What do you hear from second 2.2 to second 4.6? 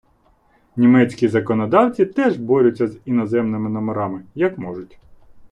борються з іноземними номерами, як